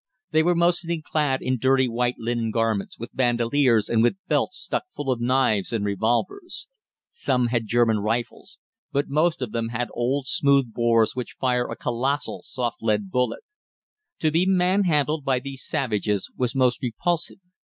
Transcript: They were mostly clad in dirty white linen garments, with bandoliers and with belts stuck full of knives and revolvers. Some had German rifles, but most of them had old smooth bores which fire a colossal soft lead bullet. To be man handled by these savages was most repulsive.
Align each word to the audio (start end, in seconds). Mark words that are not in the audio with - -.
They 0.31 0.41
were 0.41 0.55
mostly 0.55 0.99
clad 0.99 1.43
in 1.43 1.59
dirty 1.59 1.87
white 1.87 2.15
linen 2.17 2.49
garments, 2.49 2.97
with 2.97 3.15
bandoliers 3.15 3.87
and 3.87 4.01
with 4.01 4.15
belts 4.27 4.57
stuck 4.57 4.85
full 4.95 5.11
of 5.11 5.21
knives 5.21 5.71
and 5.71 5.85
revolvers. 5.85 6.67
Some 7.11 7.49
had 7.49 7.67
German 7.67 7.99
rifles, 7.99 8.57
but 8.91 9.09
most 9.09 9.43
of 9.43 9.51
them 9.51 9.69
had 9.69 9.89
old 9.93 10.25
smooth 10.25 10.73
bores 10.73 11.15
which 11.15 11.37
fire 11.39 11.67
a 11.69 11.75
colossal 11.75 12.41
soft 12.43 12.81
lead 12.81 13.11
bullet. 13.11 13.43
To 14.21 14.31
be 14.31 14.47
man 14.47 14.85
handled 14.85 15.23
by 15.23 15.37
these 15.37 15.63
savages 15.63 16.31
was 16.35 16.55
most 16.55 16.81
repulsive. 16.81 17.37